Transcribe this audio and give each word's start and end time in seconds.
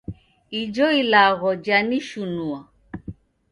Ijo 0.61 0.87
ilagho 1.01 1.49
janishunua 1.65 2.59